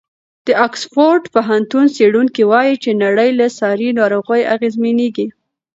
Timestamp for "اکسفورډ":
0.65-1.23